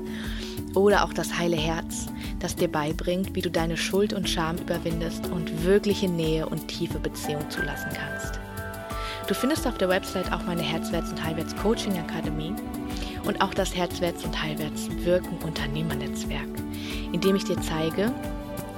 Oder 0.76 1.04
auch 1.04 1.14
das 1.14 1.38
heile 1.38 1.58
Herz, 1.58 2.08
das 2.40 2.56
dir 2.56 2.68
beibringt, 2.68 3.36
wie 3.36 3.42
du 3.42 3.50
deine 3.50 3.78
Schuld 3.78 4.14
und 4.14 4.30
Scham 4.30 4.58
überwindest 4.58 5.28
und 5.28 5.64
wirkliche 5.64 6.08
Nähe 6.08 6.48
und 6.48 6.68
tiefe 6.68 7.00
Beziehung 7.00 7.50
zulassen 7.50 7.90
kannst. 7.94 8.40
Du 9.28 9.34
findest 9.34 9.68
auf 9.68 9.78
der 9.78 9.90
Website 9.90 10.32
auch 10.32 10.44
meine 10.44 10.64
Herzwärts- 10.64 11.12
und 11.12 11.24
Heilwärts 11.24 11.56
Coaching 11.58 11.98
Akademie 12.00 12.54
und 13.26 13.42
auch 13.42 13.54
das 13.54 13.76
Herzwärts 13.76 14.24
und 14.24 14.42
Heilwärts 14.42 14.90
Wirken 15.04 15.38
Unternehmernetzwerk, 15.40 16.50
in 17.12 17.22
dem 17.22 17.36
ich 17.36 17.44
dir 17.44 17.60
zeige, 17.62 18.12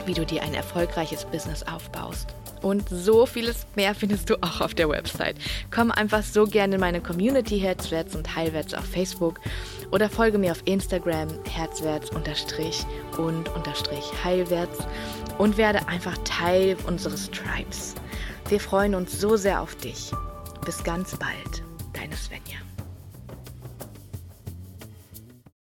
wie 0.06 0.14
du 0.14 0.26
dir 0.26 0.44
ein 0.44 0.54
erfolgreiches 0.54 1.26
Business 1.26 1.64
aufbaust. 1.64 2.36
Und 2.62 2.88
so 2.90 3.26
vieles 3.26 3.66
mehr 3.76 3.96
findest 3.96 4.30
du 4.30 4.36
auch 4.42 4.62
auf 4.62 4.76
der 4.76 4.88
Website. 4.88 5.36
Komm 5.72 5.92
einfach 5.92 6.24
so 6.24 6.46
gerne 6.46 6.76
in 6.76 6.82
meine 6.82 7.02
Community 7.02 7.60
Herzwärts 7.60 8.16
und 8.16 8.36
Heilwärts 8.36 8.74
auf 8.74 8.86
Facebook 8.86 9.40
oder 9.92 10.10
folge 10.10 10.38
mir 10.38 10.52
auf 10.52 10.62
Instagram 10.66 11.30
Herzwärts 11.50 12.12
unterstrich 12.12 12.86
und 13.18 13.50
unterstrich 13.50 14.04
Heilwärts 14.24 14.80
und 15.38 15.58
werde 15.58 15.88
einfach 15.88 16.18
Teil 16.24 16.78
unseres 16.86 17.32
Tribes. 17.32 17.96
Wir 18.48 18.60
freuen 18.60 18.96
uns 18.96 19.20
so 19.20 19.38
sehr 19.38 19.62
auf 19.62 19.76
dich. 19.76 20.12
Bis 20.66 20.84
ganz 20.84 21.18
bald, 21.18 21.64
deine 21.94 22.16
Svenja. 22.16 22.71